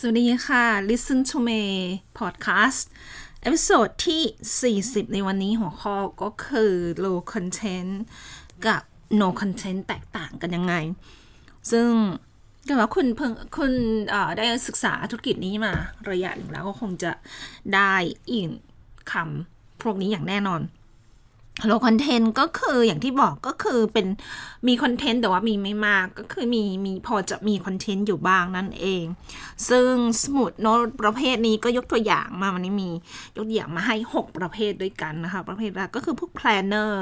[0.00, 1.62] สวัสดีค่ะ Listen to me
[2.18, 2.84] podcast
[3.42, 6.72] episode ที่ 40 ในวันนี้หัวข้อก็คือ
[7.04, 7.92] low content
[8.66, 8.82] กับ
[9.20, 10.74] no content แตกต่างกันยังไง
[11.70, 11.88] ซึ่ง
[12.66, 13.72] ก็ว่าคุณเพิ่งคุณ
[14.38, 15.72] ได้ศึกษาธุรกิจนี้มา
[16.10, 17.12] ระยะหนึ่งแล้วก็คงจะ
[17.74, 17.94] ได้
[18.30, 18.50] ยิน
[19.12, 20.60] คำพวกนี้อย่างแน่นอน
[21.64, 24.06] low content ก็คืออย่างที่บอกก็คือเป็น
[24.68, 29.04] มี content แต่ว่ามีไม่มากก็คือมีมีพอจะมี content อยู่บ้างนั่นเอง
[29.70, 32.90] ซึ่งสมุดโน้ตประเภทนี้ก็ยกตัวอย่างมาวันนี้มี
[33.36, 36.92] ยกตัวอย่างมาให้ 6 ประเภทด้วยกันนะคะ ประเภทแรกก็คือพวก planner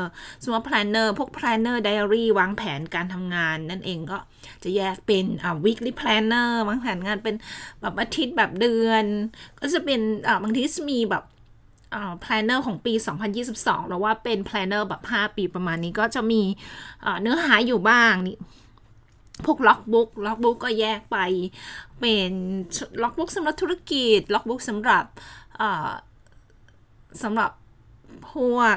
[0.42, 4.18] สมมติว่า planner พวก planner diary วางแผนการทำงาน นั่นเองก็
[4.64, 7.34] จะแยกเป็นอ่า weekly planner วางแผนงานเป็น
[7.80, 9.04] แบบอาทิตย์แบบเดือน
[9.60, 11.24] ก็จะเป็นอ่าบางทีมีแบบ
[12.20, 12.92] planner ของปี
[13.40, 16.42] 2022 แล้วว่าเป็น planner แบบ 5 ปีประมาณนี้ก็จะมี
[17.20, 18.36] เนื้อหาอยู่บ้างนี่
[19.44, 21.18] พวก logbook logbook ก็แยกไป
[22.00, 22.32] เป็น
[23.02, 25.04] logbook สำหรับธุรกิจ logbook สำหรับ
[27.22, 27.50] สำหรับ
[28.32, 28.76] พวก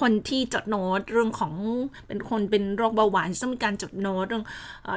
[0.00, 1.54] คนที่จดโน้ตเรื่องของ
[2.06, 4.44] เป็นคนเป็นโรคเบาหวานต้องมีการจดโน้ตเรื่อง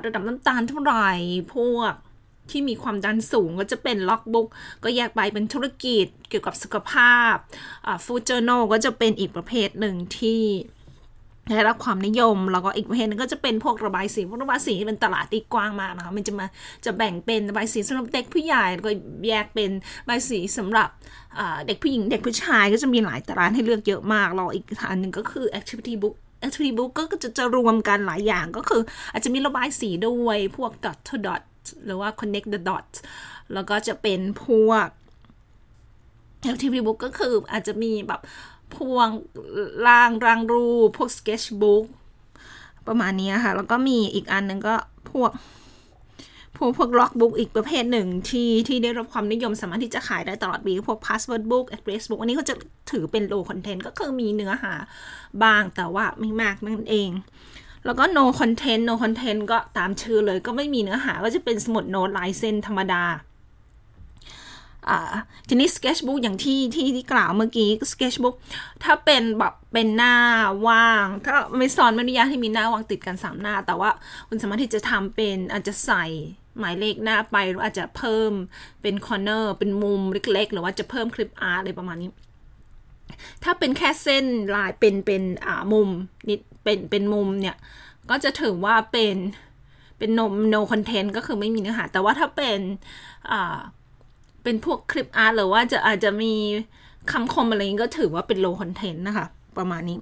[0.05, 1.09] ระดับน้ำตาลเท่าไหร่
[1.55, 1.93] พวก
[2.51, 4.47] ที่มีความดันสูงก็จะเป็น logbook
[4.83, 7.35] ก็แยกไปเป็นธุรกิจเกี่ยวกับสุขภาพ
[8.05, 10.41] food journal ก็จะเป็นอีกประเภทหนึ่งที่
[11.51, 16.45] ได้รับความนิยม แล้วก็อีกประเภทนึงก็จะเป็นพวกระบายสีพวกระบายสีเป็นตลาดที่กว้างมากนะคะมันจะมา
[16.85, 18.91] จะแบ่งเป็นระบายสีสำหรับเด็กผู้ใหญ่ก็
[19.27, 19.71] แยกเป็น
[20.03, 20.89] ระบายสีสำหรับ
[21.67, 31.41] เด็กผู้หญิงเด็กผู้ชายก็จะมีหลายตลาดให้เลือกเยอะมากเราอีกอันหนึ่งก็คือ activity book activity book ก็จะจะรวมกันหลายอย่างก็คืออาจจะมีระบายสีด้วยพวก dot to dot
[31.85, 32.97] หรือว่า connect the dots
[33.53, 34.87] แล้วก็จะเป็นพวก
[36.51, 38.21] activity book ก็คืออาจจะมีแบบ
[38.75, 39.07] พวง
[39.87, 41.83] ร่างรางรูป พวก sketchbook
[42.87, 44.75] ประมาณนี้ค่ะ แล้วก็มีอีกอันหนึ่งก็
[45.11, 45.31] พวก
[46.57, 52.55] พวกพวกล็อกบุ๊กอีกประเภทหนึ่งที่ที่ได้รับความนิยมสามารถที่จะขายได้ตลอดปีพวก password book address book อันนี้ก็จะ
[52.91, 54.73] ถือเป็น low content ก็คือมีเนื้อหา
[55.43, 57.09] บ้างแต่ว่าไม่มากนั่นเอง
[57.85, 63.03] แล้วก็ no content no content ก็ตามชื่อเลยก็ไม่มีเนื้อหาก็จะเป็นสมุดโน้ตลายเส้นธรรมดา
[65.47, 68.35] ทีนี้ sketchbook อย่างที่ที่ที่กล่าวเมื่อกี้ sketchbook
[68.83, 70.15] ถ้าเป็นแบบเป็นหน้า
[70.67, 73.89] ว่าง ถ้าไม่สอนไม่อนุญาตให้มีหน้าว่างติดกันสามหน้า แต่ว่า
[74.27, 76.05] คุณสามารถที่จะทำเป็นอาจจะใส่
[76.59, 78.31] หมายเลขหน้าไปหรืออาจจะเพิ่ม
[78.81, 80.01] เป็น corner เป็นมุม
[80.33, 82.09] เล็กๆ หรือว่าจะเพิ่ม clip art อะไรประมาณนี้
[83.43, 85.89] ถ้าเป็นแค่เส้นลายเป็นเป็นอ่ามุม
[86.29, 87.57] นิดเป็นเป็นมุมเนี่ย
[88.09, 89.15] ก็จะถือว่าเป็น
[89.97, 92.59] เป็นนม no content ก็คือไม่มีเนื้อหา แต่ว่าถ้าเป็น
[93.31, 93.57] อ่า
[94.43, 96.33] เป็นพวกคลิปอาร์ตหรือว่าจะอาจจะมี
[97.11, 99.25] คำคมอะไรนี้ก็ถือว่าเป็น low content นะคะ
[99.57, 99.97] ประมาณนี้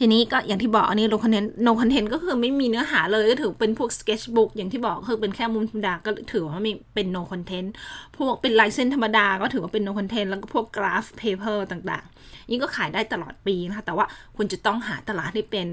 [0.00, 7.68] ทีนี้ก็อย่างที่บอกอันนี้ low content no content ก็คือไม่มีเนื้อหาเลยก็ถือเป็นพวก sketchbook อย่างที่บอกคือเป็นแค่มุมธรรมดาก็ถือว่ามีเป็น no content
[8.16, 14.06] พวกเป็นลายเส้นธรรมดาก็ถือว่าเป็น no content แล้วก็พวก graph paper ต่างๆนี่ก็ขายได้ตลอดปีนะคะแต่ว่า
[14.36, 15.68] คุณจะต้องหาตลาดที่เป็น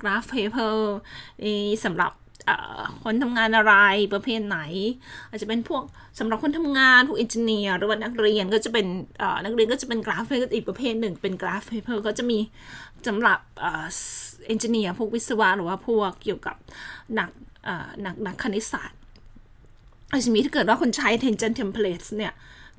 [0.00, 0.74] graph paper
[1.84, 2.12] สำหรับ
[3.04, 3.74] คนทำงานอะไร
[4.14, 4.58] ประเภทไหน
[5.28, 5.82] อาจจะเป็นพวก
[6.18, 8.86] สำหรับคนทำงานพวก engineer หรือว่านักเรียนก็จะเป็น
[9.44, 10.24] นักเรียนก็จะเป็นกราฟ
[10.54, 12.38] อีกประเภทหนึ่งเป็น graph paper ก็จะมี
[13.08, 13.38] สำหรับ
[14.46, 16.56] engineer พวกวิศวะหรือว่าพวกเกี่ยวกับ
[17.18, 17.30] นัก
[18.04, 18.98] นักนักคณิตศาสตร์
[20.12, 22.32] อาจจะมีถ้าเกิดว่าคนใช้ Tangent Templates เนี่ย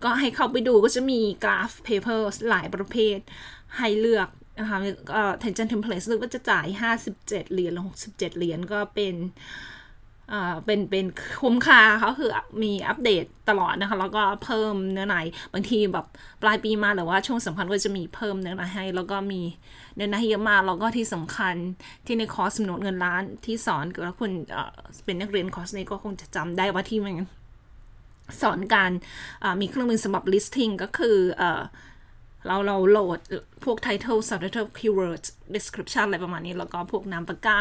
[0.04, 3.18] ก็ให้เข้าไปดูก็จะมี graph paper หลายประเภท
[3.78, 4.28] ให้เลือก
[4.60, 4.78] นะคะ
[5.14, 6.68] เอ่อ Tension Template รู้ว่าจะจ่าย
[7.08, 9.16] 57 เหรียญหรือ67 เหรียญก็เป็น
[10.34, 11.06] อ่าเป็นเป็น
[11.42, 12.32] คุ้มค่าเขาคือ
[12.64, 15.16] มีอัปเดตตลอดนะคะ แล้วก็เพิ่มเนื้อใน
[15.54, 16.06] บางทีแบบ
[16.42, 19.42] ปลายปีมาหรือว่าช่วงสำคัญก็จะมีเพิ่มเนื้อในให้ แล้วก็มี
[19.96, 21.56] เนื้อในเยอะมากแล้วก็ที่สำคัญ
[22.06, 24.32] ที่ในคอร์สสำนวนเงินล้านที่สอนเกิดว่าคุณ
[25.06, 27.16] เป็นนักเรียนคอร์สนี้ก็คงจะจำได้ว่าที่มัน
[28.42, 28.92] สอนการ
[29.62, 31.44] มีเครื่องมือสำหรับ listing ก็คืออ
[32.48, 33.20] เราเราโหลด
[33.64, 37.60] พวก title subtitle keywords description อะไรประมาณนี้ แล้วก็พวกนามปากกา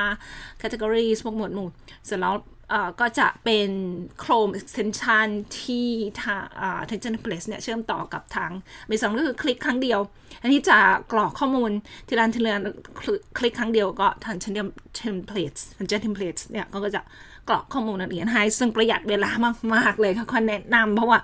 [0.60, 1.68] categories พวกหมวดหมู่
[2.06, 2.34] เสร็จแล้ว
[3.00, 3.70] ก็จะเป็น
[4.22, 5.26] Chrome extension
[5.60, 5.88] ที่
[6.22, 6.42] ทาง
[6.90, 8.50] Tension Place เนี่ยเชื่อมต่อกับทาง
[8.90, 10.00] มีสองก็คือคลิกครั้งเดียว
[10.42, 10.78] อันนี้จะ
[11.12, 11.70] กรอกข้อมูล
[12.08, 12.52] ทีละทีละ
[13.38, 14.68] คลิกครั้งเดียวก็ทาง Tension
[15.00, 17.02] Templates Tension place เนี่ยก็จะ
[17.48, 19.30] กรอกข้อมูลละเอียดให้ซึ่งประหยัดเวลา
[19.74, 21.18] มาก ๆ เลยค่ะขอแนะนำเพราะว่า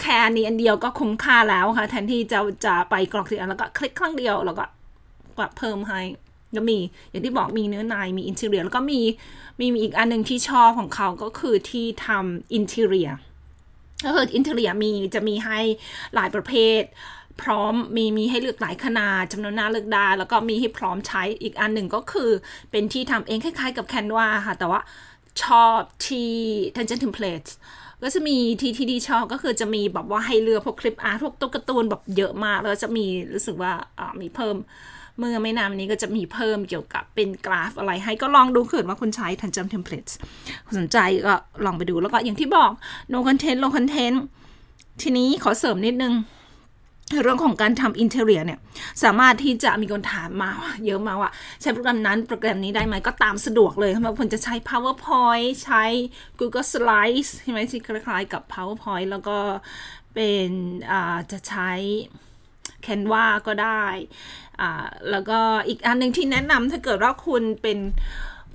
[0.00, 4.64] แค่นี้อันเดียวก็คุ้มค่าแล้วค่ะ แทนที่จะจะไปกรอกทีอันแล้วก็คลิกครั้งเดียวแล้วก็
[5.58, 6.00] เพิ่มให้
[6.56, 6.78] ก็มี
[7.10, 9.00] อย่างที่บอกมีเนื้อในมีอินเทเรียแล้วก็มี
[9.60, 13.10] มีมีอีกอันหนึ่งที่ชอบของเขาก็คือที่ทำอินเทเรีย
[14.06, 15.58] ก็คืออินเทเรียมีจะมีให้
[16.14, 16.82] หลายประเภท
[17.42, 22.30] พร้อมมีมีให้เลือกหลายขนาดจำนวนหน้าเลือกได้แล้วก็มีให้พร้อมใช้อีกอันหนึ่งก็คือ
[22.70, 24.80] เป็นที่ทำเองคล้ายๆกับ Canva ค่ะ แต่ว่า
[25.44, 26.32] ชอบที่
[26.74, 27.50] Tangent Template
[28.02, 34.56] ก็จะมีที่ที่ดีชอบก็คือจะมีแบบว่าให้เลือกพวก clip art พวกตุ๊กตาการ์ตูนแบบเยอะมาก แล้วจะมีรู้สึกว่าอ่ามีเพิ่ม
[35.18, 40.04] เมื่อไม่นานนี้ก็จะมีเพิ่มเกี่ยวกับเป็นกราฟอะไรให้ก็ลองดูเกิดว่าคุณใช้ Tangent Template
[40.78, 42.70] สนใจก็ลองไปดูแล้วก็อย่างที่บอก
[43.12, 44.16] no content low content
[45.02, 46.14] ทีนี้ขอเสริมนิดนึง
[47.22, 48.58] เรื่องของการทำ interior เนี่ย
[49.02, 50.50] สามารถที่จะมีคนถามมา
[50.86, 51.30] เยอะมากว่า
[51.60, 55.84] ใช้โปรแกรมนั้นโปรแกรมนี้ได้ไหมก็ตามสะดวกเลยบางคนจะใช้ PowerPoint ใช้
[56.38, 59.38] Google Slides ใช่ไหมที่คล้ายๆกับ PowerPoint แล้วก็
[60.14, 60.50] เป็น
[61.32, 61.70] จะใช้
[62.86, 63.84] Canva ก็ได้
[64.60, 67.78] อ่าแล้วก็อีกอันหนึ่งที่แนะนำถ้าเกิดว่าคุณเป็น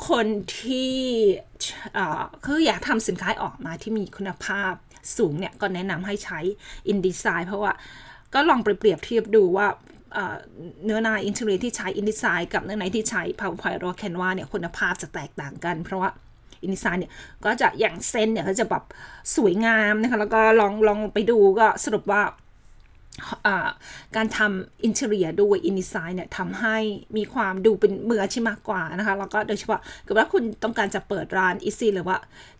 [0.09, 0.25] คน
[0.59, 0.93] ที่
[2.45, 4.73] คืออยากทำสินค้าออกมาที่มีคุณภาพ
[5.17, 6.39] สูงเนี่ย ก็แนะนำให้ใช้
[6.91, 7.73] InDesign เพราะว่า
[8.35, 9.67] ก็ลองไปเปรียบเทียบดูว่า
[10.85, 16.09] เนื้อใน interior ที่ใช้ InDesign กับเนื้อในที่ใช้ PowerPoint หรือ Canva เนี่ยคุณภาพจะแตกต่างกัน เพราะว่า
[16.63, 17.11] InDesign เนี่ย
[17.45, 18.83] ก็จะอย่างเส้นเนี่ยก็จะแบบ
[19.35, 22.21] สวยงามนะคะแล้วก็ลองลองไปดูก็สรุปว่า
[24.15, 26.77] การทำ interior ด้วย InDesign เนี่ยทำให้
[27.17, 32.17] มีความดูเป็นมืออาชีพมากกว่านะคะ แล้วก็โดยเฉพาะเกิดว่าคุณต้องการจะเปิดร้าน Etsy หรือว่า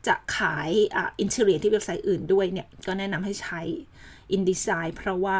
[0.07, 3.62] จะขาย interior ที่เว็บไซต์อื่นด้วยเนี่ย ก็แนะนำให้ใช้
[4.34, 5.38] InDesign เพราะว่า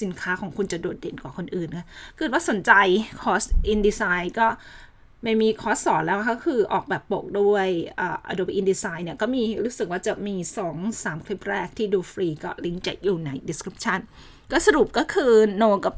[0.00, 1.86] สินค้าของคุณจะโดดเด่นกว่าคนอื่นนะ
[2.18, 2.72] เกิดว่าสนใจ
[3.22, 4.48] คอร์ส InDesign ก็
[5.24, 7.68] ไม่มีคอร์สสอนแล้วก็คือออกแบบปกด้วย
[8.30, 10.36] Adobe InDesign เนี่ย ก็มีรู้สึกว่าจะมี
[10.80, 14.00] 2-3 คลิปแรกที่ดูฟรีก็ลิงก์จะอยู่ใน description
[14.52, 15.32] ก็สรุปก็คือ
[15.62, 15.94] no กับ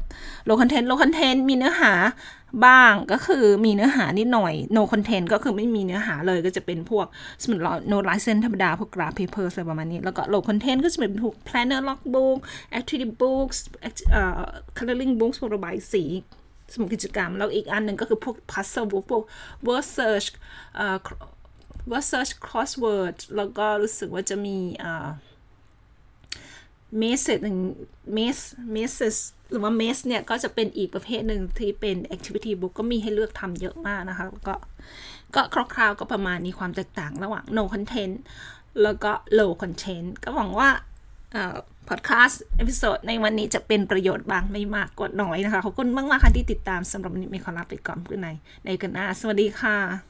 [0.47, 1.93] low content low content มีเนื้อหา
[2.65, 7.05] บ้างก็คือมีเนื้อหานิดหน่อย no content ก็คือไม่มีเนื้อหาเลยก็จะเป็นพวก
[7.41, 12.37] สมมติเรา no license ธรรมดา พวก graph paper อะไรประมาณนี้ แล้วก็ low content ก็จะเป็นพวก planner logbook
[12.77, 13.57] activity books
[14.11, 14.41] เอ่อ
[14.77, 16.03] coloring books พวกระบายสี
[16.73, 19.23] สมุดกิจกรรม แล้วอีกอันหนึ่งก็คือพวก puzzle book พวก
[19.67, 20.27] word search
[20.75, 20.97] เอ่อ
[21.91, 25.07] word search crossword แล้วก็รู้สึกว่าจะมีอ่า
[26.97, 27.57] เมสหนึ่ง
[28.13, 28.37] เมส
[28.71, 28.93] เมส
[29.51, 34.55] หรือว่าเมสเนี่ยก็จะเป็นอีกประเภทหนึ่งที่เป็น activity book ก็มีให้เลือกทำเยอะมากนะคะ ก็
[35.35, 35.41] ก็
[35.73, 38.15] คร่าวๆก็ประมาณนี้ความแตกต่างระหว่าง no content
[38.83, 40.69] แล้วก็ low content ก็หวังว่า
[41.89, 50.08] พอดแคสต์ episode ในวันนี้จะเป็นประโยชน์บ้างไม่มากก็น้อยนะคะ ขอบคุณมาก ๆ ค่ะที่ติดตามสำหรับนี้มีขอลาไปก่อนพบกันใหม่ในครั้งหน้า สวัสดีค่ะ